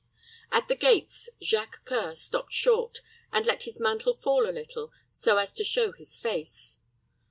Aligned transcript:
At 0.51 0.67
the 0.67 0.73
gates 0.73 1.29
Jacques 1.39 1.85
C[oe]ur 1.85 2.15
stopped 2.15 2.53
short, 2.53 3.01
and 3.31 3.45
let 3.45 3.61
his 3.69 3.79
mantle 3.79 4.15
fall 4.15 4.49
a 4.49 4.49
little, 4.51 4.91
so 5.11 5.37
as 5.37 5.53
to 5.53 5.63
show 5.63 5.91
his 5.91 6.15
face. 6.15 6.77